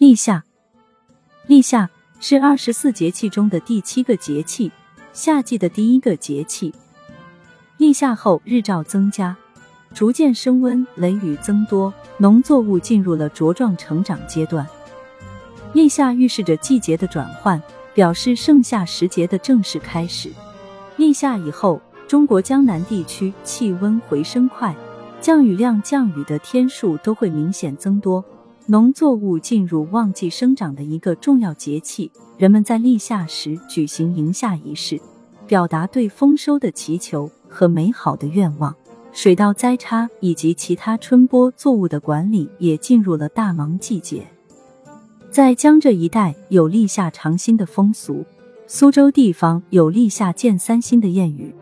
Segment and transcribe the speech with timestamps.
[0.00, 0.42] 立夏，
[1.46, 1.90] 立夏
[2.20, 4.72] 是二十四节气中的第七个节气，
[5.12, 6.72] 夏季的第一个节气。
[7.76, 9.36] 立夏后，日照增加，
[9.92, 14.66] 逐渐升温，雷雨增多，农作物进入了茁壮成长阶段。
[15.74, 17.62] 立夏预示着季节的转换，
[17.92, 20.32] 表示盛夏时节的正式开始。
[20.96, 21.78] 立夏以后，
[22.08, 24.74] 中国江南地区气温回升快，
[25.20, 28.24] 降雨量、降雨的天数都会明显增多。
[28.70, 32.08] 农作物进入旺季生长的一个重要节气，
[32.38, 35.00] 人们在立夏时举行迎夏仪式，
[35.44, 38.72] 表达对丰收的祈求和美好的愿望。
[39.10, 44.24] 水稻栽插以及其他春播作物的管理也进入了大忙季节。
[45.32, 48.24] 在江浙一带有立夏尝新的风俗，
[48.68, 51.52] 苏州地方有立夏见三星的谚语，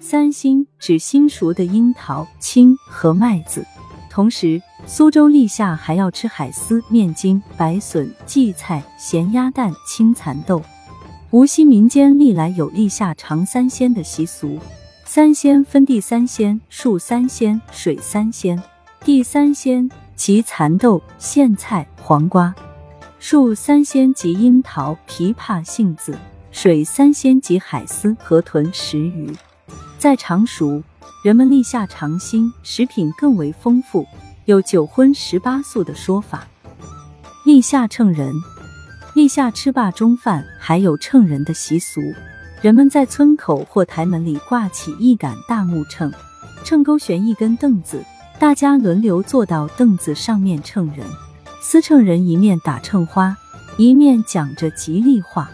[0.00, 3.64] 三星指新熟的樱桃、青和麦子。
[4.10, 10.60] 同时，苏州立夏还要吃海丝、面筋、白笋、荠菜、咸鸭蛋、青蚕豆。
[11.30, 14.58] 无锡民间历来有立夏尝三鲜的习俗，
[15.04, 18.60] 三鲜分地三鲜、树三鲜、水三鲜。
[19.04, 22.52] 地三鲜即蚕豆、苋菜、黄瓜；
[23.18, 26.12] 树三鲜即樱桃、枇杷、杏子；
[26.50, 29.32] 水三鲜即海丝、河豚、石鱼。
[29.98, 30.82] 在常熟。
[31.24, 34.04] 人们立夏尝新，食品更为丰富，
[34.46, 36.46] 有九荤十八素的说法。
[37.44, 38.34] 立夏称人，
[39.14, 42.00] 立夏吃罢中饭，还有称人的习俗。
[42.60, 46.12] 人们在村口或台门里挂起一杆大木秤，
[46.64, 48.04] 秤钩悬一根凳子，
[48.38, 51.06] 大家轮流坐到凳子上面称人。
[51.60, 53.36] 司秤人一面打秤花，
[53.76, 55.50] 一面讲着吉利话。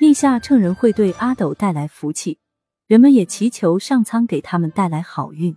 [0.00, 2.38] 立夏称人会对阿斗带来福气。
[2.86, 5.56] 人们也祈求上苍给他们带来好运。